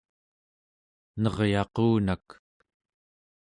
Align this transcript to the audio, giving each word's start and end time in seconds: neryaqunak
neryaqunak 1.21 2.27